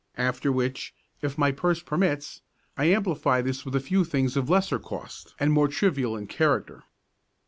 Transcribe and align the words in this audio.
After 0.17 0.51
which, 0.51 0.95
if 1.21 1.37
my 1.37 1.51
purse 1.51 1.83
permits, 1.83 2.41
I 2.75 2.85
amplify 2.85 3.43
this 3.43 3.63
with 3.65 3.75
a 3.75 3.79
few 3.79 4.03
things 4.03 4.35
of 4.35 4.49
lesser 4.49 4.79
cost 4.79 5.35
and 5.39 5.53
more 5.53 5.67
trivial 5.67 6.17
in 6.17 6.25
character. 6.25 6.85